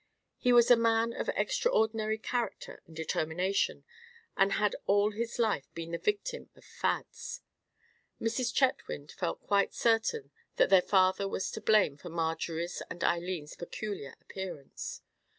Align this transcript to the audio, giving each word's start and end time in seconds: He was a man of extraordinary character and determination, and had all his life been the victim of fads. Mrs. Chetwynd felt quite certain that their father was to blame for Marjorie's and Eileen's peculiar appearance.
He 0.39 0.51
was 0.51 0.71
a 0.71 0.75
man 0.75 1.13
of 1.13 1.29
extraordinary 1.29 2.17
character 2.17 2.81
and 2.87 2.95
determination, 2.95 3.83
and 4.35 4.53
had 4.53 4.75
all 4.87 5.11
his 5.11 5.37
life 5.37 5.71
been 5.75 5.91
the 5.91 5.99
victim 5.99 6.49
of 6.55 6.65
fads. 6.65 7.43
Mrs. 8.19 8.51
Chetwynd 8.51 9.11
felt 9.11 9.45
quite 9.45 9.75
certain 9.75 10.31
that 10.55 10.71
their 10.71 10.81
father 10.81 11.27
was 11.27 11.51
to 11.51 11.61
blame 11.61 11.97
for 11.97 12.09
Marjorie's 12.09 12.81
and 12.89 13.03
Eileen's 13.03 13.53
peculiar 13.55 14.15
appearance. 14.19 15.03